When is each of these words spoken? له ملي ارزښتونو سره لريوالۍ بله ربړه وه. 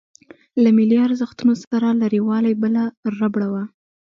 له 0.63 0.69
ملي 0.77 0.97
ارزښتونو 1.07 1.53
سره 1.63 1.87
لريوالۍ 2.01 2.53
بله 2.63 2.83
ربړه 3.19 3.47
وه. 3.53 3.63